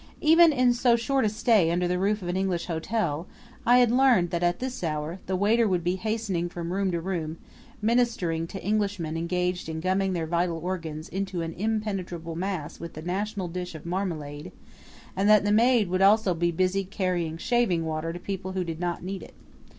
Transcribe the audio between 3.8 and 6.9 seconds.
learned that at this hour the waiter would be hastening from room